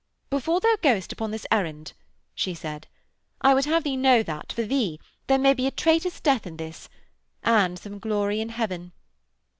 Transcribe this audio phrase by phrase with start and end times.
[0.31, 1.93] 'Before thou goest upon this errand,'
[2.33, 2.87] she said,
[3.41, 6.57] 'I would have thee know that, for thee, there may be a traitor's death in
[6.57, 6.89] this
[7.43, 8.93] and some glory in Heaven.'